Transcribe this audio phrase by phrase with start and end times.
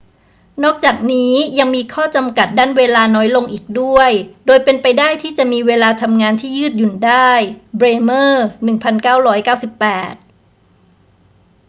[0.63, 4.11] นอกจากนี้ ยังมีข้อจำกัด ด้านเวลาน้อยลงอีกด้วย
[4.45, 7.31] โดยเป็นไปได้ที่จะมีเวลาทำงานที่ยืดหยุ่นได้
[7.77, 8.47] เบรเมอร์
[9.71, 10.15] 1998